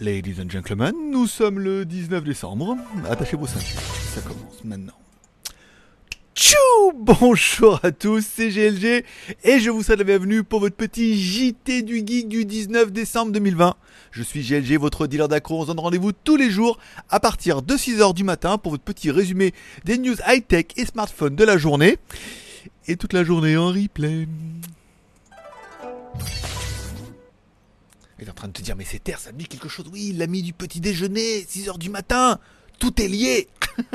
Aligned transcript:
Ladies 0.00 0.40
and 0.40 0.48
gentlemen, 0.48 0.94
nous 1.10 1.26
sommes 1.26 1.58
le 1.58 1.84
19 1.84 2.24
décembre. 2.24 2.74
Attachez 3.10 3.36
vos 3.36 3.46
ceintures, 3.46 3.82
ça 4.14 4.22
commence 4.22 4.64
maintenant. 4.64 4.94
Tchou 6.34 6.56
Bonjour 6.94 7.80
à 7.82 7.92
tous, 7.92 8.24
c'est 8.26 8.48
GLG 8.48 9.04
et 9.44 9.60
je 9.60 9.68
vous 9.68 9.82
souhaite 9.82 9.98
la 9.98 10.04
bienvenue 10.04 10.42
pour 10.42 10.60
votre 10.60 10.74
petit 10.74 11.22
JT 11.22 11.82
du 11.82 11.96
Geek 11.96 12.28
du 12.28 12.46
19 12.46 12.92
décembre 12.92 13.32
2020. 13.32 13.74
Je 14.10 14.22
suis 14.22 14.40
GLG, 14.40 14.78
votre 14.78 15.06
dealer 15.06 15.28
d'accro. 15.28 15.58
On 15.58 15.62
se 15.64 15.66
donne 15.66 15.80
rendez-vous 15.80 16.12
tous 16.12 16.36
les 16.36 16.48
jours 16.50 16.78
à 17.10 17.20
partir 17.20 17.60
de 17.60 17.74
6h 17.74 18.14
du 18.14 18.24
matin 18.24 18.56
pour 18.56 18.72
votre 18.72 18.84
petit 18.84 19.10
résumé 19.10 19.52
des 19.84 19.98
news 19.98 20.16
high-tech 20.26 20.64
et 20.78 20.86
smartphones 20.86 21.36
de 21.36 21.44
la 21.44 21.58
journée. 21.58 21.98
Et 22.88 22.96
toute 22.96 23.12
la 23.12 23.22
journée 23.22 23.58
en 23.58 23.68
replay. 23.68 24.26
Il 28.20 28.26
est 28.26 28.30
en 28.30 28.34
train 28.34 28.48
de 28.48 28.52
te 28.52 28.60
dire, 28.60 28.76
mais 28.76 28.84
c'est 28.84 29.02
terre, 29.02 29.18
ça 29.18 29.32
me 29.32 29.38
dit 29.38 29.46
quelque 29.46 29.68
chose? 29.68 29.86
Oui, 29.90 30.12
l'ami 30.14 30.42
du 30.42 30.52
petit 30.52 30.80
déjeuner, 30.80 31.40
6h 31.40 31.78
du 31.78 31.88
matin. 31.88 32.38
Tout 32.78 33.00
est 33.00 33.08
lié. 33.08 33.48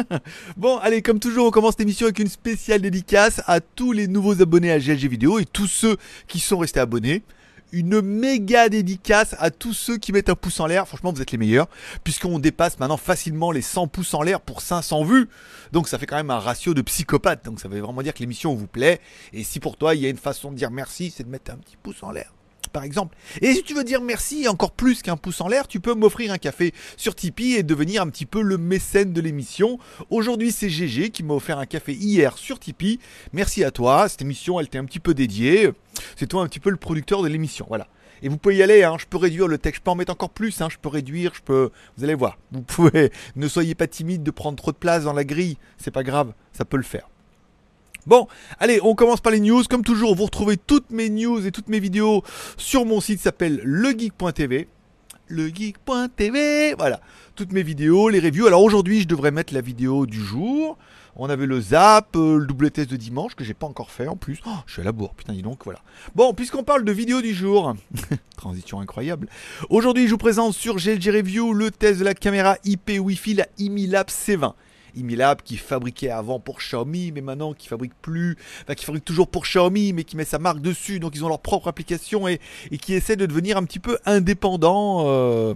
bon, 0.58 0.78
allez, 0.78 1.04
comme 1.04 1.20
toujours, 1.20 1.48
on 1.48 1.52
commence 1.52 1.78
l'émission 1.78 2.08
avec 2.08 2.18
une 2.18 2.28
spéciale 2.28 2.82
dédicace 2.82 3.42
à 3.46 3.60
tous 3.60 3.92
les 3.92 4.08
nouveaux 4.08 4.42
abonnés 4.42 4.72
à 4.72 4.80
GLG 4.80 5.08
Vidéo 5.08 5.38
et 5.38 5.46
tous 5.46 5.68
ceux 5.68 5.98
qui 6.28 6.40
sont 6.40 6.58
restés 6.58 6.80
abonnés. 6.80 7.22
Une 7.72 8.02
méga 8.02 8.68
dédicace 8.70 9.36
à 9.38 9.52
tous 9.52 9.74
ceux 9.74 9.98
qui 9.98 10.12
mettent 10.12 10.30
un 10.30 10.36
pouce 10.36 10.60
en 10.60 10.66
l'air. 10.66 10.88
Franchement, 10.88 11.12
vous 11.14 11.22
êtes 11.22 11.32
les 11.32 11.38
meilleurs, 11.38 11.68
puisqu'on 12.04 12.40
dépasse 12.40 12.80
maintenant 12.80 12.98
facilement 12.98 13.52
les 13.52 13.62
100 13.62 13.88
pouces 13.88 14.14
en 14.16 14.24
l'air 14.24 14.42
pour 14.42 14.62
500 14.62 15.04
vues. 15.04 15.30
Donc 15.72 15.88
ça 15.88 16.00
fait 16.00 16.06
quand 16.08 16.16
même 16.16 16.32
un 16.32 16.40
ratio 16.40 16.74
de 16.74 16.82
psychopathe. 16.82 17.46
Donc 17.46 17.60
ça 17.60 17.68
veut 17.68 17.80
vraiment 17.80 18.02
dire 18.02 18.14
que 18.16 18.20
l'émission 18.20 18.56
vous 18.56 18.68
plaît. 18.68 19.02
Et 19.34 19.44
si 19.44 19.60
pour 19.60 19.78
toi, 19.78 19.94
il 19.94 20.02
y 20.02 20.08
a 20.08 20.10
une 20.10 20.18
façon 20.18 20.52
de 20.52 20.58
dire 20.58 20.72
merci, 20.72 21.14
c'est 21.16 21.24
de 21.24 21.30
mettre 21.30 21.52
un 21.52 21.58
petit 21.58 21.78
pouce 21.78 22.02
en 22.02 22.10
l'air 22.12 22.32
par 22.76 22.84
exemple. 22.84 23.16
Et 23.42 23.54
si 23.54 23.64
tu 23.64 23.74
veux 23.74 23.86
dire 23.86 24.02
merci 24.02 24.50
encore 24.50 24.72
plus 24.72 25.02
qu'un 25.02 25.16
pouce 25.16 25.40
en 25.40 25.48
l'air, 25.48 25.66
tu 25.66 25.80
peux 25.80 25.94
m'offrir 25.94 26.34
un 26.34 26.38
café 26.38 26.74
sur 26.98 27.16
Tipeee 27.16 27.56
et 27.56 27.64
devenir 27.64 28.02
un 28.02 28.10
petit 28.10 28.26
peu 28.26 28.42
le 28.42 28.58
mécène 28.58 29.14
de 29.14 29.22
l'émission. 29.22 29.80
Aujourd'hui, 30.10 30.52
c'est 30.52 30.68
GG 30.68 31.10
qui 31.12 31.24
m'a 31.24 31.36
offert 31.36 31.58
un 31.58 31.66
café 31.66 31.94
hier 31.94 32.38
sur 32.38 32.60
Tipeee. 32.60 33.00
Merci 33.32 33.64
à 33.64 33.72
toi. 33.72 34.10
Cette 34.10 34.24
émission, 34.24 34.60
elle 34.60 34.68
t'est 34.68 34.78
un 34.78 34.84
petit 34.84 35.00
peu 35.00 35.14
dédiée. 35.14 35.72
C'est 36.18 36.28
toi 36.28 36.44
un 36.44 36.48
petit 36.48 36.60
peu 36.60 36.70
le 36.70 36.76
producteur 36.76 37.24
de 37.24 37.30
l'émission. 37.30 37.66
Voilà. 37.70 37.88
Et 38.22 38.28
vous 38.28 38.38
pouvez 38.38 38.58
y 38.58 38.64
aller, 38.64 38.84
hein. 38.84 38.98
je 39.00 39.06
peux 39.06 39.18
réduire 39.18 39.48
le 39.48 39.58
texte, 39.58 39.80
je 39.80 39.84
peux 39.84 39.92
en 39.92 39.96
mettre 39.96 40.12
encore 40.12 40.32
plus, 40.32 40.60
hein. 40.62 40.68
je 40.70 40.78
peux 40.78 40.90
réduire, 40.90 41.34
je 41.34 41.42
peux... 41.42 41.70
Vous 41.98 42.04
allez 42.04 42.14
voir, 42.14 42.38
vous 42.52 42.62
pouvez... 42.62 43.12
Ne 43.38 43.48
soyez 43.48 43.76
pas 43.76 43.88
timide 43.88 44.24
de 44.24 44.32
prendre 44.32 44.58
trop 44.58 44.72
de 44.72 44.78
place 44.78 45.04
dans 45.04 45.14
la 45.14 45.24
grille, 45.24 45.58
c'est 45.78 45.92
pas 45.92 46.04
grave, 46.04 46.34
ça 46.52 46.66
peut 46.66 46.78
le 46.78 46.84
faire. 46.84 47.08
Bon, 48.06 48.28
allez, 48.60 48.80
on 48.84 48.94
commence 48.94 49.20
par 49.20 49.32
les 49.32 49.40
news. 49.40 49.64
Comme 49.68 49.84
toujours, 49.84 50.16
vous 50.16 50.26
retrouvez 50.26 50.58
toutes 50.58 50.92
mes 50.92 51.10
news 51.10 51.46
et 51.48 51.52
toutes 51.52 51.70
mes 51.70 51.80
vidéos 51.80 52.24
sur 52.56 52.86
mon 52.86 53.02
site 53.02 53.18
qui 53.18 53.24
s'appelle 53.24 53.62
legeek.tv. 53.64 54.68
Legeek.tv, 55.28 56.76
voilà. 56.78 57.02
Toutes 57.34 57.52
mes 57.52 57.64
vidéos, 57.64 58.10
les 58.10 58.20
reviews. 58.20 58.46
Alors 58.46 58.62
aujourd'hui, 58.62 59.02
je 59.02 59.08
devrais 59.08 59.32
mettre 59.32 59.56
la 59.56 59.62
vidéo 59.62 60.06
du 60.06 60.22
jour. 60.22 60.78
On 61.16 61.30
avait 61.30 61.48
le 61.48 61.60
zap, 61.60 62.16
euh, 62.16 62.38
le 62.38 62.46
double 62.46 62.70
test 62.70 62.92
de 62.92 62.96
dimanche 62.96 63.34
que 63.36 63.44
j'ai 63.44 63.56
pas 63.56 63.66
encore 63.66 63.90
fait 63.90 64.08
en 64.08 64.18
plus. 64.18 64.40
Oh, 64.46 64.52
je 64.68 64.74
suis 64.74 64.82
à 64.82 64.86
la 64.86 64.92
bourre, 64.92 65.16
putain, 65.16 65.34
dis 65.34 65.42
donc, 65.42 65.64
voilà. 65.64 65.80
Bon, 66.14 66.34
puisqu'on 66.34 66.64
parle 66.64 66.84
de 66.84 66.92
vidéo 66.92 67.22
du 67.22 67.34
jour, 67.34 67.74
transition 68.38 68.82
incroyable. 68.82 69.30
Aujourd'hui, 69.70 70.06
je 70.06 70.12
vous 70.12 70.18
présente 70.18 70.54
sur 70.54 70.76
GLG 70.76 71.10
Review 71.10 71.54
le 71.54 71.72
test 71.72 72.00
de 72.00 72.06
la 72.06 72.14
caméra 72.14 72.58
IP 72.66 72.92
Wi-Fi, 73.00 73.34
la 73.34 73.48
IMILAB 73.58 74.08
C20. 74.08 74.54
Imilab 74.96 75.42
qui 75.42 75.58
fabriquait 75.58 76.10
avant 76.10 76.40
pour 76.40 76.60
Xiaomi, 76.60 77.12
mais 77.12 77.22
maintenant 77.22 77.54
qui 77.54 77.68
fabrique 77.68 77.94
plus, 78.02 78.38
enfin 78.64 78.76
qui 78.76 78.86
fabrique 78.86 79.06
toujours 79.06 79.28
pour 79.28 79.44
Xiaomi, 79.44 79.94
mais 79.94 80.04
qui 80.04 80.18
met 80.18 80.26
sa 80.26 80.40
marque 80.40 80.62
dessus, 80.62 81.00
donc 81.00 81.16
ils 81.16 81.24
ont 81.24 81.30
leur 81.30 81.40
propre 81.40 81.68
application 81.68 82.28
et, 82.28 82.40
qui 82.82 82.94
essaie 82.94 83.16
de 83.16 83.26
devenir 83.26 83.58
un 83.58 83.64
petit 83.64 83.80
peu 83.80 83.98
indépendant. 84.06 85.06
Euh, 85.08 85.54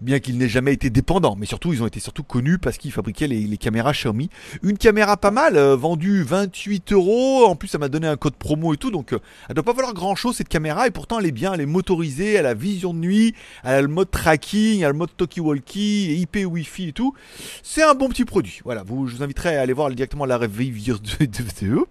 bien 0.00 0.18
qu'il 0.18 0.38
n'ait 0.38 0.48
jamais 0.48 0.72
été 0.72 0.90
dépendant, 0.90 1.36
mais 1.36 1.46
surtout 1.46 1.72
ils 1.72 1.82
ont 1.82 1.86
été 1.86 2.00
surtout 2.00 2.22
connus 2.22 2.58
parce 2.58 2.78
qu'ils 2.78 2.92
fabriquaient 2.92 3.26
les, 3.26 3.56
caméras 3.56 3.92
Xiaomi. 3.92 4.30
Une 4.62 4.78
caméra 4.78 5.16
pas 5.16 5.30
mal, 5.30 5.56
euh, 5.56 5.76
vendue 5.76 6.22
28 6.22 6.92
euros, 6.92 7.46
en 7.46 7.56
plus 7.56 7.68
ça 7.68 7.78
m'a 7.78 7.88
donné 7.88 8.06
un 8.06 8.16
code 8.16 8.36
promo 8.36 8.74
et 8.74 8.76
tout, 8.76 8.90
donc 8.90 9.12
euh, 9.12 9.18
elle 9.48 9.54
doit 9.54 9.64
pas 9.64 9.72
valoir 9.72 9.94
grand 9.94 10.14
chose 10.14 10.36
cette 10.36 10.48
caméra, 10.48 10.86
et 10.86 10.90
pourtant 10.90 11.18
elle 11.18 11.26
est 11.26 11.32
bien, 11.32 11.54
elle 11.54 11.60
est 11.60 11.66
motorisée, 11.66 12.34
elle 12.34 12.46
a 12.46 12.54
vision 12.54 12.92
de 12.92 12.98
nuit, 12.98 13.34
elle 13.64 13.74
a 13.74 13.82
le 13.82 13.88
mode 13.88 14.10
tracking, 14.10 14.80
elle 14.80 14.86
a 14.86 14.88
le 14.88 14.94
mode 14.94 15.10
talkie-walkie, 15.16 16.20
IP 16.20 16.38
Wi-Fi 16.46 16.88
et 16.88 16.92
tout. 16.92 17.14
C'est 17.62 17.82
un 17.82 17.94
bon 17.94 18.08
petit 18.08 18.24
produit. 18.24 18.60
Voilà, 18.64 18.84
je 18.86 18.92
vous 18.92 19.22
inviterai 19.22 19.56
à 19.56 19.62
aller 19.62 19.72
voir 19.72 19.90
directement 19.90 20.26
la 20.26 20.38
review 20.38 20.98
de, 20.98 21.86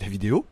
la 0.00 0.08
vidéo 0.08 0.44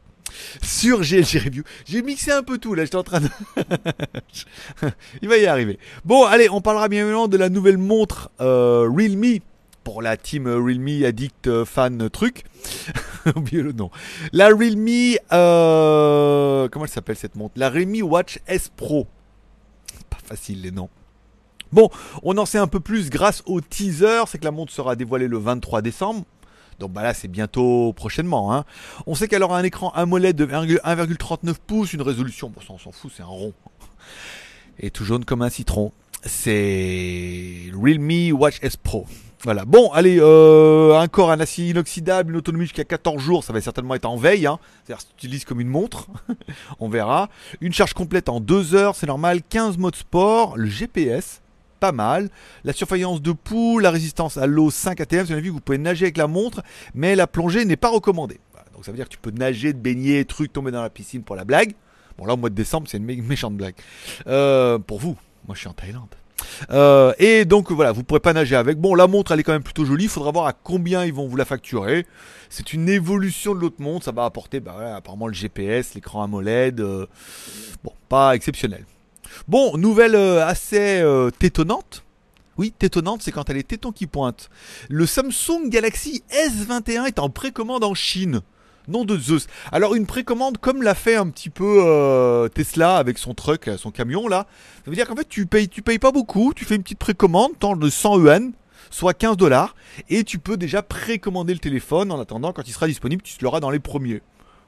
sur 0.63 1.01
GLG 1.01 1.45
Review. 1.45 1.63
J'ai 1.87 2.03
mixé 2.03 2.33
un 2.33 2.43
peu 2.43 2.59
tout 2.59 2.75
là, 2.75 2.85
j'étais 2.85 2.97
en 2.97 3.03
train 3.03 3.21
de... 3.21 3.29
Il 5.23 5.29
va 5.29 5.37
y 5.37 5.47
arriver. 5.47 5.79
Bon, 6.05 6.25
allez, 6.25 6.49
on 6.51 6.61
parlera 6.61 6.89
bien 6.89 7.03
évidemment 7.03 7.29
de 7.29 7.37
la 7.37 7.49
nouvelle 7.49 7.79
montre 7.79 8.31
euh, 8.41 8.89
Realme 8.89 9.39
pour 9.85 10.03
la 10.03 10.17
team 10.17 10.47
Realme 10.47 11.05
Addict 11.05 11.47
euh, 11.47 11.65
Fan 11.65 12.11
Truc. 12.11 12.45
Oubliez 13.37 13.63
le 13.63 13.73
nom. 13.73 13.91
La 14.33 14.49
Realme... 14.49 15.17
Euh, 15.33 16.69
comment 16.69 16.85
elle 16.85 16.91
s'appelle 16.91 17.17
cette 17.17 17.37
montre? 17.37 17.55
La 17.57 17.71
Realme 17.71 18.03
Watch 18.03 18.39
S 18.47 18.71
Pro. 18.75 19.07
Pas 20.11 20.19
facile 20.25 20.63
les 20.63 20.71
noms. 20.71 20.91
Bon, 21.73 21.91
on 22.23 22.39
en 22.39 22.47
sait 22.47 22.59
un 22.59 22.67
peu 22.67 22.81
plus 22.81 23.11
grâce 23.11 23.43
au 23.45 23.61
teaser, 23.61 24.23
c'est 24.27 24.39
que 24.39 24.45
la 24.45 24.51
montre 24.51 24.73
sera 24.73 24.97
dévoilée 24.97 25.29
le 25.29 25.37
23 25.39 25.83
décembre. 25.83 26.25
Donc 26.79 26.93
bah 26.93 27.03
là 27.03 27.15
c'est 27.15 27.29
bientôt 27.29 27.93
prochainement. 27.93 28.55
Hein. 28.55 28.65
On 29.07 29.15
sait 29.15 29.29
qu'elle 29.29 29.43
aura 29.43 29.59
un 29.59 29.65
écran 29.65 29.91
AMOLED 29.91 30.37
de 30.37 30.47
1,39 30.47 31.55
pouces, 31.67 31.93
une 31.93 32.03
résolution, 32.03 32.51
bon 32.51 32.61
ça 32.61 32.69
on 32.71 32.79
s'en 32.79 32.93
fout, 32.93 33.11
c'est 33.15 33.23
un 33.23 33.27
rond. 33.27 33.53
Et 34.79 34.91
tout 34.91 35.05
jaune 35.05 35.25
comme 35.25 35.43
un 35.43 35.51
citron. 35.51 35.93
C'est 36.25 37.71
Realme 37.75 38.33
Watch 38.33 38.59
S 38.63 38.77
Pro. 38.77 39.07
Voilà. 39.45 39.65
Bon, 39.65 39.91
allez, 39.93 40.19
euh, 40.21 40.99
un 40.99 41.07
corps, 41.07 41.31
un 41.31 41.39
acier 41.39 41.69
inoxydable, 41.69 42.33
une 42.33 42.39
autonomie 42.39 42.65
jusqu'à 42.65 42.85
14 42.85 43.23
jours, 43.23 43.45
ça 43.45 43.53
va 43.53 43.61
certainement 43.61 43.95
être 43.95 44.05
en 44.05 44.17
veille. 44.17 44.47
Hein. 44.47 44.59
C'est-à-dire 44.85 45.07
que 45.07 45.27
tu 45.27 45.47
comme 45.47 45.61
une 45.61 45.69
montre, 45.69 46.09
on 46.81 46.89
verra. 46.89 47.29
Une 47.61 47.73
charge 47.73 47.95
complète 47.95 48.29
en 48.29 48.41
2 48.41 48.75
heures, 48.75 48.97
c'est 48.97 49.07
normal. 49.07 49.43
15 49.49 49.79
modes 49.79 49.95
sport, 49.95 50.57
le 50.57 50.67
GPS, 50.67 51.41
pas 51.79 51.93
mal. 51.93 52.29
La 52.65 52.73
surveillance 52.73 53.23
de 53.23 53.33
pouls, 53.33 53.79
la 53.79 53.91
résistance 53.91 54.37
à 54.37 54.47
l'eau 54.47 54.71
5 54.71 55.01
ATM, 55.01 55.23
vous 55.25 55.33
avez 55.33 55.41
vu, 55.41 55.51
vous 55.51 55.61
pouvez 55.61 55.79
nager 55.79 56.07
avec 56.07 56.17
la 56.17 56.27
montre, 56.27 56.63
mais 56.95 57.17
la 57.17 57.27
plongée 57.27 57.65
n'est 57.65 57.77
pas 57.77 57.89
recommandée. 57.89 58.41
donc 58.75 58.85
ça 58.85 58.91
veut 58.91 58.97
dire 58.97 59.07
que 59.07 59.13
tu 59.13 59.19
peux 59.19 59.31
nager, 59.31 59.73
te 59.73 59.79
baigner, 59.79 60.25
truc, 60.25 60.53
tomber 60.53 60.71
dans 60.71 60.83
la 60.83 60.91
piscine 60.91 61.23
pour 61.23 61.37
la 61.37 61.45
blague. 61.45 61.75
Bon 62.19 62.27
là 62.27 62.35
au 62.35 62.37
mois 62.37 62.51
de 62.51 62.55
décembre 62.55 62.89
c'est 62.89 62.99
une 62.99 63.05
méchante 63.27 63.57
blague. 63.57 63.75
Euh, 64.27 64.79
pour 64.79 64.99
vous, 64.99 65.17
moi 65.47 65.55
je 65.55 65.61
suis 65.61 65.69
en 65.69 65.73
Thaïlande. 65.75 66.09
Euh, 66.71 67.13
et 67.19 67.45
donc 67.45 67.71
voilà, 67.73 67.93
vous 67.93 68.05
pourrez 68.05 68.21
pas 68.21 68.33
nager 68.33 68.57
avec. 68.57 68.79
Bon, 68.79 68.95
la 68.95 69.07
montre 69.07 69.33
elle 69.33 69.41
est 69.41 69.43
quand 69.43 69.53
même 69.53 69.63
plutôt 69.63 69.85
jolie. 69.85 70.05
Il 70.05 70.11
faudra 70.11 70.31
voir 70.31 70.47
à 70.47 70.53
combien 70.53 71.05
ils 71.05 71.13
vont 71.13 71.27
vous 71.27 71.37
la 71.37 71.45
facturer. 71.45 72.07
C'est 72.49 72.73
une 72.73 72.89
évolution 72.89 73.55
de 73.55 73.61
l'autre 73.61 73.81
montre. 73.81 74.05
Ça 74.05 74.13
va 74.13 74.25
apporter 74.25 74.61
bah, 74.61 74.97
apparemment 74.97 75.27
le 75.27 75.35
GPS, 75.35 75.95
l'écran 75.95 76.23
AMOLED. 76.23 76.81
Euh, 76.81 77.07
bon, 77.85 77.93
pas 78.09 78.35
exceptionnel. 78.35 78.85
Bon, 79.47 79.77
nouvelle 79.77 80.15
euh, 80.15 80.47
assez 80.47 81.01
euh, 81.01 81.31
tétonnante. 81.31 82.05
Oui, 82.57 82.73
tétonnante, 82.77 83.23
c'est 83.23 83.31
quand 83.31 83.49
elle 83.51 83.57
est 83.57 83.69
téton 83.69 83.93
qui 83.93 84.07
pointe. 84.07 84.51
Le 84.89 85.07
Samsung 85.07 85.69
Galaxy 85.69 86.25
S21 86.31 87.07
est 87.07 87.21
en 87.21 87.31
précommande 87.31 87.85
en 87.85 87.95
Chine. 87.95 88.41
Nom 88.89 89.05
de 89.05 89.17
Zeus. 89.19 89.47
Alors 89.71 89.95
une 89.95 90.07
précommande 90.07 90.59
comme 90.59 90.83
l'a 90.83 90.95
fait 90.95 91.15
un 91.15 91.29
petit 91.29 91.51
peu 91.51 91.83
euh, 91.85 92.49
Tesla 92.49 92.97
avec 92.97 93.19
son 93.19 93.35
truck, 93.35 93.71
son 93.77 93.91
camion 93.91 94.27
là. 94.27 94.47
Ça 94.85 94.91
veut 94.91 94.97
dire 94.97 95.07
qu'en 95.07 95.15
fait 95.15 95.29
tu 95.29 95.47
payes, 95.47 95.69
tu 95.69 95.83
payes 95.83 95.99
pas 95.99 96.11
beaucoup, 96.11 96.53
tu 96.55 96.65
fais 96.65 96.75
une 96.75 96.83
petite 96.83 96.99
précommande, 96.99 97.53
tant 97.59 97.77
de 97.77 97.91
100 97.91 98.19
yuan, 98.19 98.53
soit 98.91 99.13
15 99.13 99.37
dollars, 99.37 99.77
et 100.09 100.25
tu 100.25 100.39
peux 100.39 100.57
déjà 100.57 100.83
précommander 100.83 101.53
le 101.53 101.61
téléphone 101.61 102.11
en 102.11 102.19
attendant 102.19 102.53
quand 102.53 102.67
il 102.67 102.73
sera 102.73 102.87
disponible, 102.87 103.23
tu 103.23 103.37
l'auras 103.45 103.61
dans 103.61 103.71
les 103.71 103.79
premiers. 103.79 104.23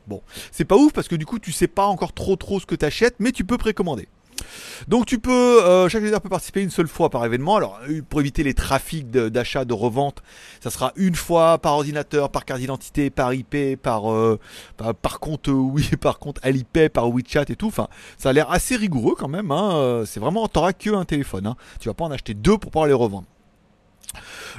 Bon, 0.06 0.22
c'est 0.52 0.66
pas 0.66 0.76
ouf 0.76 0.92
parce 0.92 1.08
que 1.08 1.16
du 1.16 1.24
coup 1.24 1.38
tu 1.38 1.50
sais 1.50 1.68
pas 1.68 1.86
encore 1.86 2.12
trop 2.12 2.36
trop 2.36 2.60
ce 2.60 2.66
que 2.66 2.74
tu 2.74 2.84
achètes, 2.84 3.16
mais 3.18 3.32
tu 3.32 3.44
peux 3.44 3.58
précommander. 3.58 4.06
Donc 4.88 5.06
tu 5.06 5.18
peux, 5.18 5.64
euh, 5.64 5.88
chaque 5.88 6.02
leader 6.02 6.20
peut 6.20 6.28
participer 6.28 6.62
une 6.62 6.70
seule 6.70 6.88
fois 6.88 7.10
par 7.10 7.24
événement. 7.24 7.56
Alors 7.56 7.78
euh, 7.88 8.02
pour 8.08 8.20
éviter 8.20 8.42
les 8.42 8.54
trafics 8.54 9.10
d'achat, 9.10 9.64
de, 9.64 9.74
revente, 9.74 10.22
ça 10.60 10.70
sera 10.70 10.92
une 10.96 11.14
fois 11.14 11.58
par 11.58 11.74
ordinateur, 11.74 12.30
par 12.30 12.44
carte 12.44 12.60
d'identité, 12.60 13.10
par 13.10 13.32
IP, 13.34 13.80
par, 13.80 14.12
euh, 14.12 14.38
par, 14.76 15.20
compte 15.20 15.48
oui, 15.48 15.88
par 16.00 16.18
compte 16.18 16.38
à 16.42 16.50
l'IP, 16.52 16.88
par 16.92 17.10
WeChat 17.10 17.44
et 17.48 17.56
tout. 17.56 17.68
Enfin, 17.68 17.88
ça 18.18 18.30
a 18.30 18.32
l'air 18.32 18.50
assez 18.50 18.76
rigoureux 18.76 19.14
quand 19.18 19.28
même. 19.28 19.50
Hein. 19.50 20.04
C'est 20.06 20.20
vraiment, 20.20 20.46
t'auras 20.48 20.72
que 20.72 20.90
un 20.90 21.04
téléphone. 21.04 21.46
Hein. 21.46 21.56
Tu 21.80 21.88
vas 21.88 21.94
pas 21.94 22.04
en 22.04 22.10
acheter 22.10 22.34
deux 22.34 22.58
pour 22.58 22.70
pouvoir 22.70 22.86
les 22.86 22.94
revendre. 22.94 23.26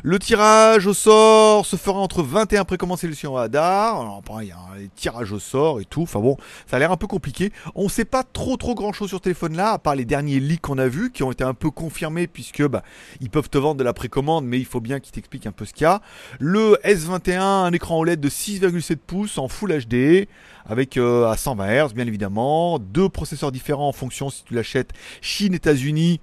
Le 0.04 0.20
tirage 0.20 0.88
au 0.88 0.94
sort 0.94 1.66
se 1.66 1.76
fera 1.76 2.00
entre 2.00 2.24
21 2.24 2.66
précommandes 2.66 2.98
sélections 2.98 3.38
Hadar. 3.38 4.00
Alors, 4.00 4.22
il 4.42 4.48
y 4.48 4.52
a 4.52 4.58
un 4.58 4.88
tirage 4.96 5.32
au 5.32 5.40
sort 5.40 5.80
et 5.80 5.86
tout. 5.86 6.04
Enfin 6.04 6.20
bon, 6.20 6.38
ça 6.68 6.78
a 6.78 6.80
l'air 6.80 6.92
un 6.92 6.98
peu 6.98 7.08
compliqué. 7.08 7.52
On 7.76 7.90
sait 7.90 8.06
pas 8.06 8.24
trop 8.24 8.58
trop 8.58 8.76
grand 8.76 8.94
chose 8.94 9.10
sur 9.10 9.18
ce 9.18 9.24
téléphone 9.24 9.56
là, 9.56 9.72
à 9.72 9.80
part 9.80 9.96
les 9.96 10.06
derniers 10.06 10.40
leaks 10.40 10.62
qu'on 10.62 10.78
a 10.78 10.88
vus, 10.88 11.12
qui 11.12 11.24
ont 11.24 11.32
été 11.32 11.44
un 11.44 11.54
peu 11.54 11.70
confirmés, 11.70 12.28
puisque 12.28 12.66
bah, 12.66 12.84
ils 13.20 13.30
peuvent 13.30 13.50
te 13.50 13.58
vendre 13.58 13.78
de 13.78 13.84
la 13.84 13.94
précommande, 13.94 14.46
mais 14.46 14.60
il 14.60 14.66
faut 14.66 14.80
bien 14.80 15.00
qu'ils 15.00 15.12
t'expliquent 15.12 15.48
un 15.48 15.52
peu 15.52 15.66
ce 15.66 15.74
qu'il 15.74 15.84
y 15.84 15.88
a. 15.88 16.02
Le 16.40 16.78
S21, 16.84 17.40
un 17.40 17.74
écran 17.74 18.00
OLED 18.00 18.20
de 18.20 18.30
6,7 18.30 18.96
pouces 18.96 19.38
en 19.38 19.48
Full 19.48 19.86
HD, 19.86 20.28
avec 20.66 20.98
euh, 20.98 21.30
à 21.30 21.38
120 21.38 21.88
Hz 21.88 21.94
bien 21.94 22.08
évidemment. 22.08 22.80
Deux 22.80 23.10
processeurs 23.10 23.52
différents 23.52 23.90
en 23.90 23.94
fonction 23.94 24.30
si 24.30 24.44
tu 24.44 24.54
l'achètes 24.54 24.92
Chine, 25.22 25.54
États-Unis 25.54 26.22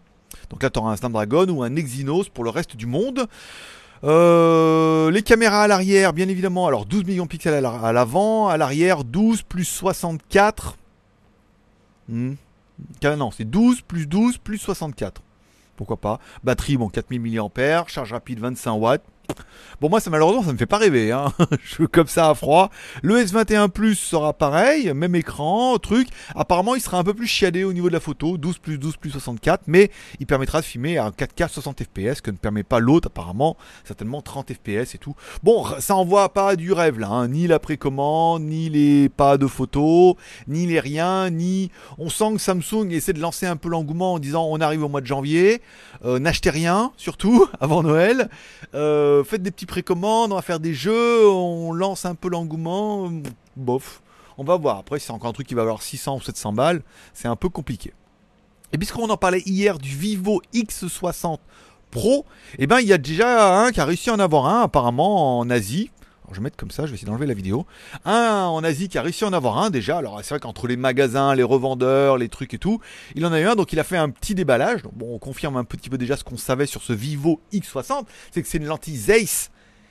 Donc 0.50 0.62
là, 0.62 0.70
tu 0.70 0.78
auras 0.78 0.92
un 0.92 0.96
Snapdragon 0.96 1.48
ou 1.48 1.62
un 1.62 1.76
Exynos 1.76 2.28
pour 2.28 2.44
le 2.44 2.50
reste 2.50 2.76
du 2.76 2.86
monde. 2.86 3.26
Euh, 4.04 5.10
les 5.10 5.22
caméras 5.22 5.62
à 5.62 5.66
l'arrière, 5.66 6.12
bien 6.12 6.28
évidemment, 6.28 6.66
alors 6.66 6.86
12 6.86 7.04
millions 7.04 7.24
de 7.24 7.28
pixels 7.28 7.64
à 7.64 7.92
l'avant, 7.92 8.48
à 8.48 8.56
l'arrière 8.56 9.04
12 9.04 9.42
plus 9.42 9.64
64. 9.64 10.76
Hmm. 12.08 12.34
Non, 13.02 13.30
c'est 13.30 13.44
12 13.44 13.82
plus 13.82 14.06
12 14.06 14.38
plus 14.38 14.58
64. 14.58 15.22
Pourquoi 15.76 15.96
pas? 15.96 16.20
Batterie, 16.44 16.76
bon, 16.76 16.88
4000 16.88 17.40
mAh, 17.56 17.84
charge 17.88 18.12
rapide 18.12 18.40
25 18.40 18.72
watts. 18.72 19.02
Bon, 19.80 19.88
moi, 19.88 20.00
ça 20.00 20.10
malheureusement, 20.10 20.42
ça 20.42 20.52
me 20.52 20.58
fait 20.58 20.66
pas 20.66 20.78
rêver. 20.78 21.12
Hein. 21.12 21.32
je 21.62 21.74
suis 21.74 21.86
comme 21.86 22.08
ça 22.08 22.30
à 22.30 22.34
froid. 22.34 22.68
Le 23.02 23.22
S21 23.22 23.68
Plus 23.68 23.94
sera 23.94 24.32
pareil, 24.32 24.92
même 24.92 25.14
écran, 25.14 25.78
truc. 25.78 26.08
Apparemment, 26.34 26.74
il 26.74 26.80
sera 26.80 26.98
un 26.98 27.04
peu 27.04 27.14
plus 27.14 27.28
chiadé 27.28 27.62
au 27.62 27.72
niveau 27.72 27.86
de 27.86 27.92
la 27.92 28.00
photo, 28.00 28.38
12 28.38 28.58
plus 28.58 28.76
12 28.76 28.96
plus 28.96 29.10
64, 29.10 29.64
mais 29.68 29.92
il 30.18 30.26
permettra 30.26 30.60
de 30.60 30.64
filmer 30.66 30.98
à 30.98 31.10
4K 31.10 31.48
60 31.48 31.84
fps, 31.84 32.20
que 32.20 32.32
ne 32.32 32.36
permet 32.36 32.64
pas 32.64 32.80
l'autre, 32.80 33.06
apparemment, 33.06 33.56
certainement 33.84 34.20
30 34.20 34.52
fps 34.52 34.96
et 34.96 34.98
tout. 34.98 35.14
Bon, 35.44 35.64
ça 35.78 35.94
envoie 35.94 36.28
pas 36.32 36.56
du 36.56 36.72
rêve 36.72 36.98
là, 36.98 37.10
hein. 37.10 37.28
ni 37.28 37.46
la 37.46 37.60
précommande, 37.60 38.42
ni 38.42 38.68
les 38.70 39.08
pas 39.08 39.38
de 39.38 39.46
photos, 39.46 40.16
ni 40.48 40.66
les 40.66 40.80
rien, 40.80 41.30
ni. 41.30 41.70
On 41.98 42.08
sent 42.08 42.34
que 42.34 42.40
Samsung 42.40 42.90
essaie 42.90 43.12
de 43.12 43.20
lancer 43.20 43.46
un 43.46 43.56
peu 43.56 43.68
l'engouement 43.68 44.14
en 44.14 44.18
disant 44.18 44.48
on 44.50 44.60
arrive 44.60 44.82
au 44.82 44.88
mois 44.88 45.02
de 45.02 45.06
janvier, 45.06 45.62
euh, 46.04 46.18
n'achetez 46.18 46.50
rien, 46.50 46.90
surtout 46.96 47.46
avant 47.60 47.84
Noël. 47.84 48.28
Euh, 48.74 49.17
faites 49.24 49.42
des 49.42 49.50
petits 49.50 49.66
précommandes, 49.66 50.32
on 50.32 50.36
va 50.36 50.42
faire 50.42 50.60
des 50.60 50.74
jeux, 50.74 51.28
on 51.28 51.72
lance 51.72 52.04
un 52.04 52.14
peu 52.14 52.28
l'engouement. 52.28 53.10
Bof, 53.56 54.02
on 54.36 54.44
va 54.44 54.56
voir. 54.56 54.78
Après, 54.78 54.98
c'est 54.98 55.12
encore 55.12 55.30
un 55.30 55.32
truc 55.32 55.46
qui 55.46 55.54
va 55.54 55.62
avoir 55.62 55.82
600 55.82 56.16
ou 56.16 56.20
700 56.20 56.52
balles, 56.52 56.82
c'est 57.14 57.28
un 57.28 57.36
peu 57.36 57.48
compliqué. 57.48 57.92
Et 58.72 58.78
puisqu'on 58.78 59.08
en 59.08 59.16
parlait 59.16 59.42
hier 59.46 59.78
du 59.78 59.90
Vivo 59.90 60.42
X60 60.54 61.38
Pro, 61.90 62.26
eh 62.58 62.66
ben 62.66 62.80
il 62.80 62.86
y 62.86 62.92
a 62.92 62.98
déjà 62.98 63.62
un 63.64 63.72
qui 63.72 63.80
a 63.80 63.86
réussi 63.86 64.10
à 64.10 64.14
en 64.14 64.18
avoir 64.18 64.46
un 64.46 64.62
apparemment 64.62 65.38
en 65.38 65.48
Asie 65.48 65.90
je 66.32 66.38
vais 66.38 66.44
mettre 66.44 66.56
comme 66.56 66.70
ça, 66.70 66.84
je 66.84 66.90
vais 66.90 66.94
essayer 66.94 67.06
d'enlever 67.06 67.26
la 67.26 67.34
vidéo. 67.34 67.66
Un 68.04 68.46
en 68.46 68.62
Asie 68.64 68.88
qui 68.88 68.98
a 68.98 69.02
réussi 69.02 69.24
à 69.24 69.28
en 69.28 69.32
avoir 69.32 69.58
un 69.58 69.70
déjà. 69.70 69.98
Alors 69.98 70.18
c'est 70.22 70.30
vrai 70.30 70.40
qu'entre 70.40 70.66
les 70.66 70.76
magasins, 70.76 71.34
les 71.34 71.42
revendeurs, 71.42 72.18
les 72.18 72.28
trucs 72.28 72.54
et 72.54 72.58
tout, 72.58 72.80
il 73.14 73.24
en 73.26 73.32
a 73.32 73.40
eu 73.40 73.44
un, 73.44 73.56
donc 73.56 73.72
il 73.72 73.80
a 73.80 73.84
fait 73.84 73.96
un 73.96 74.10
petit 74.10 74.34
déballage. 74.34 74.82
Donc, 74.82 74.94
bon, 74.94 75.14
on 75.14 75.18
confirme 75.18 75.56
un 75.56 75.64
petit 75.64 75.90
peu 75.90 75.98
déjà 75.98 76.16
ce 76.16 76.24
qu'on 76.24 76.36
savait 76.36 76.66
sur 76.66 76.82
ce 76.82 76.92
Vivo 76.92 77.40
X60, 77.52 78.04
c'est 78.30 78.42
que 78.42 78.48
c'est 78.48 78.58
une 78.58 78.66
lentille 78.66 78.96
Zeiss. 78.96 79.50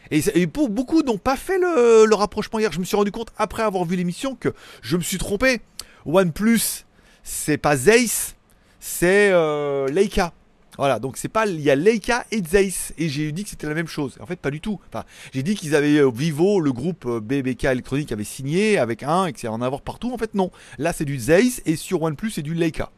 Et, 0.10 0.48
pour 0.48 0.69
beaucoup 0.69 1.01
n'ont 1.01 1.18
pas 1.18 1.36
fait 1.36 1.57
le, 1.57 2.13
rapprochement 2.16 2.60
hier. 2.60 2.72
Je 2.72 2.80
me 2.80 2.86
suis 2.86 2.95
rendu 2.95 3.12
compte 3.12 3.31
après 3.38 3.63
avoir 3.63 3.84
vu 3.86 3.95
l'émission 3.95 4.36
que 4.36 4.54
je 4.81 4.98
me 4.98 5.01
suis 5.01 5.18
trompé. 5.18 5.62
OnePlus, 6.06 6.86
c'est 7.24 7.57
pas 7.57 7.75
Zeiss, 7.75 8.36
c'est 8.80 9.31
euh, 9.31 9.88
Leica. 9.89 10.34
Voilà, 10.77 11.00
donc 11.00 11.18
c'est 11.18 11.27
pas. 11.27 11.47
Il 11.47 11.59
y 11.59 11.71
a 11.71 11.75
Leica 11.75 12.25
et 12.31 12.41
Zeiss. 12.44 12.94
Et 12.97 13.09
j'ai 13.09 13.31
dit 13.31 13.44
que 13.44 13.50
c'était 13.50 13.68
la 13.68 13.74
même 13.74 13.88
chose. 13.88 14.18
En 14.21 14.25
fait, 14.25 14.39
pas 14.39 14.51
du 14.51 14.62
tout. 14.62 14.79
Enfin, 14.88 15.03
j'ai 15.33 15.44
dit 15.44 15.56
qu'ils 15.56 15.75
avaient 15.75 15.97
euh, 15.97 16.12
Vivo, 16.13 16.59
le 16.59 16.71
groupe 16.71 17.06
euh, 17.06 17.19
BBK 17.19 17.65
électronique 17.65 18.12
avait 18.12 18.24
signé 18.24 18.77
avec 18.77 19.03
un 19.03 19.25
et 19.25 19.33
que 19.33 19.39
c'est 19.39 19.47
en 19.47 19.62
avoir 19.62 19.81
partout. 19.81 20.13
En 20.13 20.18
fait, 20.18 20.35
non. 20.35 20.51
Là, 20.77 20.94
c'est 20.94 21.06
du 21.06 21.18
Zeiss 21.18 21.62
et 21.65 21.75
sur 21.75 22.03
OnePlus, 22.03 22.31
c'est 22.31 22.44
du 22.44 22.53
Leica. 22.53 22.91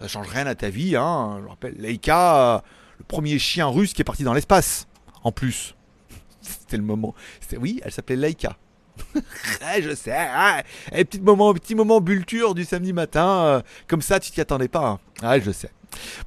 Ça 0.00 0.08
change 0.08 0.28
rien 0.28 0.46
à 0.46 0.54
ta 0.54 0.68
vie, 0.68 0.96
hein. 0.96 1.40
Je 1.42 1.48
rappelle, 1.48 1.74
Leica, 1.78 2.56
euh, 2.56 2.58
le 2.98 3.04
premier 3.04 3.38
chien 3.38 3.66
russe 3.66 3.94
qui 3.94 4.02
est 4.02 4.04
parti 4.04 4.22
dans 4.22 4.34
l'espace. 4.34 4.86
En 5.22 5.32
plus. 5.32 5.74
C'était 6.42 6.76
le 6.76 6.82
moment. 6.82 7.14
Oui, 7.58 7.80
elle 7.82 7.92
s'appelait 7.92 8.16
Leica. 8.16 8.56
je 9.80 9.94
sais. 9.94 10.14
Hein. 10.14 10.60
Et 10.92 11.04
petit 11.04 11.20
moment, 11.20 11.52
petit 11.54 11.74
moment 11.74 12.00
bulture 12.00 12.54
du 12.54 12.64
samedi 12.64 12.92
matin. 12.92 13.62
comme 13.88 14.02
ça, 14.02 14.20
tu 14.20 14.30
t'y 14.30 14.40
attendais 14.40 14.68
pas. 14.68 14.86
Hein. 14.86 15.00
Ah, 15.22 15.40
je 15.40 15.50
sais. 15.50 15.70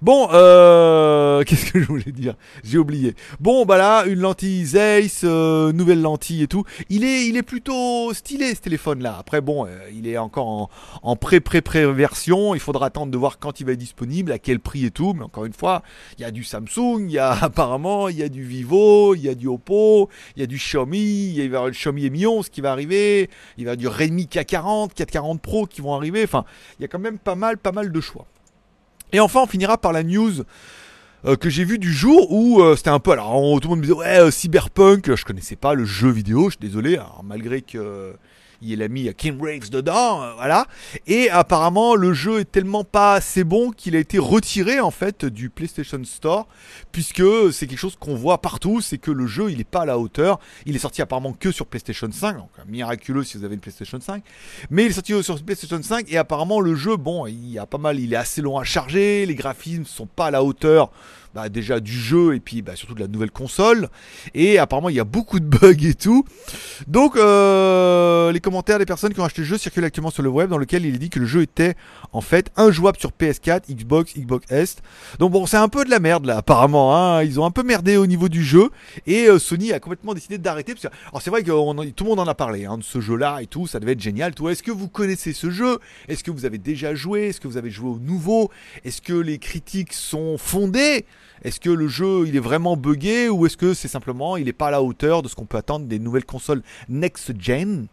Bon, 0.02 0.30
euh, 0.32 1.44
qu'est-ce 1.46 1.72
que 1.72 1.80
je 1.80 1.86
voulais 1.86 2.12
dire? 2.12 2.36
J'ai 2.64 2.78
oublié. 2.78 3.16
Bon, 3.40 3.66
bah 3.66 3.78
là, 3.78 4.06
une 4.06 4.20
lentille 4.20 4.66
Zeiss, 4.66 5.22
euh, 5.24 5.72
nouvelle 5.72 6.02
lentille 6.02 6.44
et 6.44 6.48
tout. 6.48 6.64
Il 6.90 7.04
est, 7.04 7.28
il 7.28 7.38
est 7.38 7.44
plutôt 7.44 8.14
stylé 8.14 8.54
ce 8.56 8.62
téléphone-là. 8.62 9.18
Après, 9.20 9.42
bon, 9.42 9.66
euh, 9.66 9.70
il 9.94 10.08
est 10.08 10.18
encore 10.18 10.48
en, 10.48 10.70
en 11.04 11.16
pré-pré-pré-version. 11.16 12.54
Il 12.56 12.60
faudra 12.60 12.88
attendre 12.88 13.12
de 13.12 13.18
voir 13.18 13.40
quand 13.40 13.60
il 13.60 13.66
va 13.66 13.74
être 13.74 13.80
disponible, 13.80 14.32
à 14.32 14.40
quel 14.40 14.60
prix 14.60 14.86
et 14.86 14.92
tout. 14.92 15.14
Mais 15.14 15.24
encore 15.24 15.46
une 15.46 15.54
fois, 15.54 15.84
il 16.18 16.22
y 16.22 16.26
a 16.26 16.32
du 16.32 16.44
Samsung, 16.44 17.02
il 17.02 17.12
y 17.12 17.20
a 17.20 17.32
apparemment, 17.42 18.10
il 18.10 18.18
y 18.18 18.24
a 18.24 18.30
du 18.30 18.44
Vivo, 18.44 19.16
il 19.16 19.22
y 19.22 19.30
a 19.30 19.36
du 19.36 19.48
Oppo, 19.48 20.10
il 20.36 20.42
y 20.42 20.44
a 20.44 20.48
du 20.48 20.58
Xiaomi, 20.58 21.30
il 21.30 21.36
y 21.36 21.56
a 21.56 21.66
le 21.66 21.72
Xiaomi 21.72 22.10
Mi 22.10 22.26
11 22.26 22.50
qui 22.50 22.62
va 22.62 22.72
arriver, 22.72 23.30
il 23.58 23.66
y 23.66 23.70
a 23.70 23.76
du 23.76 23.88
Redmi 23.88 24.26
K40, 24.26 24.96
K40 24.96 25.40
Pro 25.40 25.66
qui 25.66 25.82
vont 25.82 25.94
arriver. 25.94 26.24
Enfin, 26.24 26.46
il 26.80 26.84
y 26.84 26.86
a 26.86 26.88
quand 26.88 27.00
même 27.00 27.18
pas 27.18 27.36
mal, 27.36 27.58
pas 27.58 27.72
mal 27.72 27.92
de 27.92 28.02
choix. 28.02 28.26
Et 29.14 29.20
enfin, 29.20 29.42
on 29.44 29.48
finira 29.48 29.78
par 29.78 29.94
la 29.94 30.04
news 30.04 30.44
euh, 31.26 31.36
que 31.36 31.50
j'ai 31.50 31.64
vue 31.64 31.80
du 31.80 31.92
jour 31.92 32.32
où 32.32 32.62
euh, 32.62 32.76
c'était 32.76 32.90
un 32.90 33.00
peu. 33.00 33.12
Alors, 33.12 33.60
tout 33.60 33.68
le 33.68 33.70
monde 33.70 33.80
me 33.80 33.84
disait, 33.84 33.96
ouais, 33.96 34.20
euh, 34.20 34.32
Cyberpunk, 34.32 35.16
je 35.16 35.26
connaissais 35.26 35.56
pas 35.56 35.74
le 35.74 35.86
jeu 35.86 36.10
vidéo, 36.10 36.46
je 36.46 36.58
suis 36.58 36.60
désolé, 36.60 36.96
alors, 36.96 37.22
malgré 37.24 37.62
que 37.62 38.14
il 38.62 38.82
a 38.82 38.88
mis 38.88 39.14
King 39.16 39.40
Raves 39.42 39.70
dedans, 39.70 40.24
euh, 40.24 40.34
voilà. 40.36 40.66
Et 41.06 41.30
apparemment, 41.30 41.96
le 41.96 42.14
jeu 42.14 42.40
est 42.40 42.52
tellement 42.52 42.84
pas 42.84 43.14
assez 43.14 43.44
bon 43.44 43.72
qu'il 43.72 43.96
a 43.96 44.00
été 44.00 44.18
retiré 44.18 44.80
en 44.80 44.92
fait 44.92 45.26
du 45.26 45.50
PlayStation 45.50 46.04
Store, 46.04 46.48
puisque 46.92 47.24
c'est 47.52 47.68
quelque 47.68 47.80
chose 47.80 47.98
qu'on 48.00 48.16
voit 48.16 48.42
partout, 48.42 48.82
c'est 48.82 48.98
que 48.98 49.12
le 49.12 49.28
jeu 49.28 49.52
il 49.52 49.60
est 49.60 49.64
pas 49.64 49.82
à 49.82 49.86
la 49.86 49.98
hauteur. 49.98 50.40
Il 50.66 50.76
est 50.76 50.80
sorti 50.80 51.02
apparemment 51.02 51.34
que 51.34 51.52
sur 51.52 51.66
PlayStation 51.66 52.10
5, 52.12 52.38
donc 52.38 52.50
miraculeux 52.68 53.24
si 53.24 53.38
vous 53.38 53.44
avez 53.44 53.56
une 53.56 53.62
PlayStation 53.62 54.00
5. 54.00 54.24
Mais 54.70 54.86
il 54.86 54.90
est 54.90 54.94
sorti 54.94 55.24
sur 55.24 55.42
PlayStation 55.44 55.82
5 55.82 56.12
et 56.12 56.18
apparemment 56.18 56.60
le 56.60 56.76
jeu, 56.76 56.98
bon, 56.98 57.28
il 57.28 57.52
y 57.52 57.60
a 57.60 57.66
pas 57.66 57.78
mal, 57.78 58.00
il 58.00 58.14
est 58.14 58.18
assez 58.18 58.42
long 58.42 58.58
à 58.58 58.64
charger, 58.64 59.26
les 59.26 59.36
graphismes 59.36 59.86
sont 59.86 60.08
pas 60.08 60.28
à 60.28 60.32
la 60.32 60.44
hauteur 60.44 60.92
bah, 61.38 61.50
déjà 61.50 61.80
du 61.80 61.92
jeu 61.92 62.34
et 62.34 62.40
puis 62.40 62.64
bah, 62.64 62.76
surtout 62.76 62.96
de 62.96 63.00
la 63.00 63.08
nouvelle 63.08 63.30
console. 63.30 63.90
Et 64.34 64.58
apparemment 64.58 64.90
il 64.90 64.96
y 64.96 65.00
a 65.00 65.04
beaucoup 65.04 65.40
de 65.40 65.46
bugs 65.60 65.86
et 65.86 65.94
tout. 65.94 66.26
Donc 66.88 67.16
euh, 67.16 68.32
les 68.32 68.40
commentaires 68.40 68.80
des 68.80 68.88
personnes 68.88 69.14
qui 69.14 69.20
ont 69.20 69.24
acheté 69.24 69.44
le 69.44 69.48
jeu 69.48 69.60
circulent 69.60 69.86
actuellement 69.86 70.10
sur 70.10 70.24
le 70.24 70.30
web 70.30 70.50
dans 70.50 70.58
lequel 70.58 70.84
il 70.84 70.96
est 70.96 70.98
dit 70.98 71.12
que 71.12 71.20
le 71.20 71.28
jeu 71.28 71.44
était 71.44 71.76
en 72.12 72.22
fait 72.22 72.50
injouable 72.56 72.98
sur 72.98 73.12
PS4, 73.12 73.72
Xbox, 73.72 74.18
Xbox 74.18 74.52
S. 74.52 74.78
Donc 75.20 75.32
bon 75.32 75.46
c'est 75.46 75.58
un 75.58 75.70
peu 75.70 75.86
de 75.86 75.92
la 75.92 76.00
merde 76.00 76.26
là 76.26 76.38
apparemment. 76.38 76.98
Hein. 76.98 77.22
Ils 77.22 77.40
ont 77.40 77.46
un 77.46 77.52
peu 77.52 77.62
merdé 77.62 77.98
au 77.98 78.08
niveau 78.08 78.30
du 78.30 78.44
jeu 78.44 78.72
et 79.06 79.28
euh, 79.28 79.38
Sony 79.38 79.74
a 79.74 79.80
complètement 79.80 80.16
décidé 80.16 80.40
d'arrêter. 80.40 80.74
Alors 81.10 81.22
c'est 81.22 81.30
vrai 81.30 81.44
que 81.44 81.92
tout 81.92 82.04
le 82.04 82.10
monde 82.10 82.20
en 82.20 82.26
a 82.26 82.34
parlé 82.34 82.66
hein, 82.66 82.80
de 82.80 82.84
ce 82.84 83.00
jeu 83.00 83.16
là 83.16 83.44
et 83.44 83.46
tout. 83.46 83.68
Ça 83.68 83.80
devait 83.80 83.92
être 83.92 84.02
génial. 84.02 84.34
Est-ce 84.50 84.64
que 84.64 84.72
vous 84.72 84.88
connaissez 84.88 85.34
ce 85.34 85.52
jeu? 85.52 85.78
Est-ce 86.08 86.24
que 86.24 86.32
vous 86.32 86.46
avez 86.46 86.58
déjà 86.58 86.96
joué? 86.96 87.28
Est-ce 87.28 87.40
que 87.40 87.48
vous 87.48 87.58
avez 87.58 87.70
joué 87.70 87.92
au 87.92 88.00
nouveau? 88.00 88.50
Est-ce 88.84 89.04
que 89.04 89.14
les 89.14 89.38
critiques 89.38 89.94
sont 89.94 90.40
fondées? 90.40 91.06
Est-ce 91.44 91.60
que 91.60 91.70
le 91.70 91.88
jeu 91.88 92.28
il 92.28 92.36
est 92.36 92.42
vraiment 92.42 92.78
buggé 92.78 93.30
ou 93.30 93.46
est-ce 93.46 93.58
que 93.58 93.74
c'est 93.74 93.88
simplement 93.88 94.38
il 94.38 94.46
n'est 94.46 94.54
pas 94.54 94.68
à 94.68 94.72
la 94.72 94.82
hauteur 94.82 95.22
de 95.22 95.28
ce 95.28 95.36
qu'on 95.36 95.46
peut 95.46 95.58
attendre 95.58 95.86
des 95.86 96.00
nouvelles 96.00 96.26
consoles 96.26 96.62
next-gen 96.90 97.88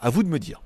À 0.00 0.10
vous 0.10 0.22
de 0.22 0.28
me 0.28 0.38
dire. 0.38 0.60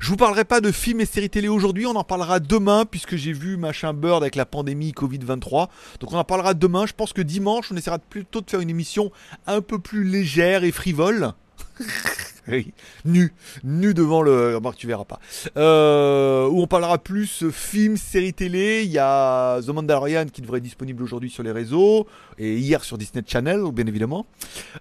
Je 0.00 0.08
vous 0.08 0.16
parlerai 0.16 0.44
pas 0.44 0.60
de 0.60 0.72
films 0.72 1.00
et 1.00 1.06
séries 1.06 1.30
télé 1.30 1.48
aujourd'hui, 1.48 1.86
on 1.86 1.94
en 1.94 2.04
parlera 2.04 2.40
demain 2.40 2.84
puisque 2.84 3.16
j'ai 3.16 3.32
vu 3.32 3.56
machin 3.56 3.92
Bird 3.92 4.22
avec 4.22 4.34
la 4.34 4.46
pandémie 4.46 4.92
Covid-23. 4.92 5.68
Donc 6.00 6.12
on 6.12 6.18
en 6.18 6.24
parlera 6.24 6.54
demain. 6.54 6.86
Je 6.86 6.92
pense 6.92 7.12
que 7.12 7.22
dimanche, 7.22 7.70
on 7.70 7.76
essaiera 7.76 7.98
plutôt 7.98 8.40
de 8.40 8.50
faire 8.50 8.60
une 8.60 8.70
émission 8.70 9.12
un 9.46 9.60
peu 9.60 9.78
plus 9.78 10.04
légère 10.04 10.64
et 10.64 10.72
frivole. 10.72 11.32
nu, 13.04 13.32
nu 13.64 13.94
devant 13.94 14.22
le. 14.22 14.56
Remarque, 14.56 14.76
tu 14.76 14.86
verras 14.86 15.04
pas. 15.04 15.20
Euh, 15.56 16.48
où 16.48 16.62
on 16.62 16.66
parlera 16.66 16.98
plus 16.98 17.48
film, 17.50 17.96
série 17.96 18.32
télé. 18.32 18.82
Il 18.84 18.90
y 18.90 18.98
a 18.98 19.60
The 19.62 19.68
Mandalorian 19.68 20.26
qui 20.26 20.42
devrait 20.42 20.58
être 20.58 20.64
disponible 20.64 21.02
aujourd'hui 21.02 21.30
sur 21.30 21.42
les 21.42 21.52
réseaux 21.52 22.06
et 22.38 22.56
hier 22.56 22.82
sur 22.84 22.98
Disney 22.98 23.22
Channel, 23.26 23.60
bien 23.72 23.86
évidemment. 23.86 24.26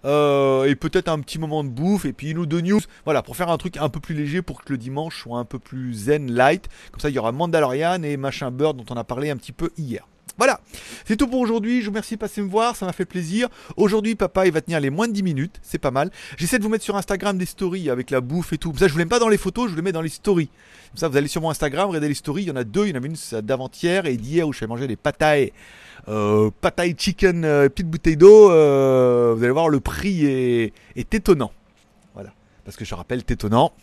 Euh, 0.05 0.65
et 0.65 0.75
peut-être 0.75 1.09
un 1.09 1.19
petit 1.19 1.39
moment 1.39 1.63
de 1.63 1.69
bouffe 1.69 2.05
et 2.05 2.13
puis 2.13 2.31
une 2.31 2.39
ou 2.39 2.45
deux 2.45 2.61
news. 2.61 2.81
Voilà, 3.05 3.21
pour 3.21 3.35
faire 3.35 3.49
un 3.49 3.57
truc 3.57 3.77
un 3.77 3.89
peu 3.89 3.99
plus 3.99 4.15
léger 4.15 4.41
pour 4.41 4.63
que 4.63 4.73
le 4.73 4.77
dimanche 4.77 5.21
soit 5.21 5.39
un 5.39 5.45
peu 5.45 5.59
plus 5.59 5.93
zen, 5.93 6.31
light. 6.31 6.67
Comme 6.91 7.01
ça, 7.01 7.09
il 7.09 7.15
y 7.15 7.19
aura 7.19 7.31
Mandalorian 7.31 8.03
et 8.03 8.17
machin 8.17 8.51
Bird 8.51 8.77
dont 8.77 8.85
on 8.89 8.97
a 8.97 9.03
parlé 9.03 9.29
un 9.29 9.37
petit 9.37 9.51
peu 9.51 9.71
hier. 9.77 10.07
Voilà, 10.39 10.61
c'est 11.03 11.17
tout 11.17 11.27
pour 11.27 11.41
aujourd'hui. 11.41 11.81
Je 11.81 11.87
vous 11.87 11.91
remercie 11.91 12.15
de 12.15 12.19
passer 12.19 12.41
me 12.41 12.47
voir, 12.47 12.77
ça 12.77 12.85
m'a 12.85 12.93
fait 12.93 13.03
plaisir. 13.03 13.49
Aujourd'hui, 13.75 14.15
papa, 14.15 14.45
il 14.45 14.53
va 14.53 14.61
tenir 14.61 14.79
les 14.79 14.89
moins 14.89 15.09
de 15.09 15.11
10 15.11 15.21
minutes, 15.21 15.59
c'est 15.61 15.79
pas 15.79 15.91
mal. 15.91 16.11
J'essaie 16.37 16.57
de 16.57 16.63
vous 16.63 16.69
mettre 16.69 16.85
sur 16.85 16.95
Instagram 16.95 17.37
des 17.37 17.45
stories 17.45 17.89
avec 17.89 18.09
la 18.09 18.21
bouffe 18.21 18.53
et 18.53 18.57
tout. 18.57 18.73
Ça, 18.77 18.87
je 18.87 18.93
vous 18.93 18.99
mets 18.99 19.05
pas 19.05 19.19
dans 19.19 19.27
les 19.27 19.37
photos, 19.37 19.65
je 19.65 19.71
vous 19.71 19.75
les 19.75 19.81
mets 19.81 19.91
dans 19.91 20.01
les 20.01 20.07
stories. 20.07 20.47
Comme 20.91 20.97
ça, 20.97 21.09
vous 21.09 21.17
allez 21.17 21.27
sur 21.27 21.41
mon 21.41 21.49
Instagram, 21.49 21.89
regardez 21.89 22.07
les 22.07 22.13
stories. 22.13 22.43
Il 22.43 22.47
y 22.47 22.51
en 22.51 22.55
a 22.55 22.63
deux, 22.63 22.87
il 22.87 22.95
y 22.95 22.97
en 22.97 23.03
a 23.03 23.05
une 23.05 23.41
d'avant-hier 23.41 24.05
et 24.05 24.15
d'hier 24.15 24.47
où 24.47 24.53
je 24.53 24.61
vais 24.61 24.67
manger 24.67 24.87
des 24.87 24.95
patailles. 24.95 25.51
Euh, 26.07 26.49
chicken, 26.97 27.43
euh, 27.43 27.67
petite 27.67 27.89
bouteille 27.89 28.15
d'eau. 28.15 28.49
Euh, 28.49 29.33
vous 29.35 29.43
allez 29.43 29.51
voir, 29.51 29.67
le 29.67 29.81
prix 29.81 30.25
est, 30.25 30.73
est 30.95 31.13
étonnant. 31.13 31.51
Voilà, 32.13 32.31
parce 32.63 32.77
que 32.77 32.85
je 32.85 32.95
rappelle, 32.95 33.23
étonnant. 33.27 33.73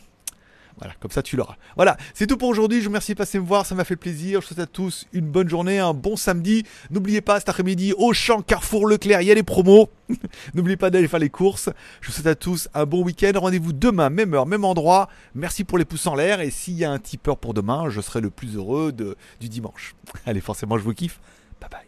Voilà, 0.78 0.94
comme 1.00 1.10
ça 1.10 1.22
tu 1.22 1.36
l'auras. 1.36 1.56
Voilà, 1.76 1.96
c'est 2.12 2.26
tout 2.26 2.36
pour 2.36 2.48
aujourd'hui. 2.48 2.78
Je 2.78 2.84
vous 2.84 2.90
remercie 2.90 3.12
de 3.12 3.18
passer 3.18 3.38
me 3.38 3.46
voir, 3.46 3.64
ça 3.64 3.74
m'a 3.74 3.84
fait 3.84 3.96
plaisir. 3.96 4.42
Je 4.42 4.48
souhaite 4.48 4.58
à 4.58 4.66
tous 4.66 5.06
une 5.12 5.26
bonne 5.26 5.48
journée, 5.48 5.78
un 5.78 5.94
bon 5.94 6.16
samedi. 6.16 6.64
N'oubliez 6.90 7.22
pas 7.22 7.38
cet 7.38 7.48
après-midi 7.48 7.94
au 7.96 8.12
champ 8.12 8.42
Carrefour 8.42 8.86
Leclerc, 8.86 9.22
il 9.22 9.28
y 9.28 9.30
a 9.30 9.34
les 9.34 9.42
promos. 9.42 9.88
N'oubliez 10.54 10.76
pas 10.76 10.90
d'aller 10.90 11.08
faire 11.08 11.18
les 11.18 11.30
courses. 11.30 11.70
Je 12.00 12.08
vous 12.08 12.12
souhaite 12.12 12.26
à 12.26 12.34
tous 12.34 12.68
un 12.74 12.84
bon 12.84 13.02
week-end. 13.02 13.32
Rendez-vous 13.36 13.72
demain, 13.72 14.10
même 14.10 14.34
heure, 14.34 14.46
même 14.46 14.64
endroit. 14.64 15.08
Merci 15.34 15.64
pour 15.64 15.78
les 15.78 15.84
pouces 15.84 16.06
en 16.06 16.14
l'air. 16.14 16.40
Et 16.40 16.50
s'il 16.50 16.74
y 16.74 16.84
a 16.84 16.90
un 16.90 16.98
tipeur 16.98 17.38
pour 17.38 17.54
demain, 17.54 17.88
je 17.88 18.00
serai 18.00 18.20
le 18.20 18.30
plus 18.30 18.56
heureux 18.56 18.92
du 18.92 19.48
dimanche. 19.48 19.94
Allez, 20.26 20.40
forcément, 20.40 20.76
je 20.78 20.84
vous 20.84 20.94
kiffe. 20.94 21.20
Bye 21.60 21.70
bye. 21.70 21.86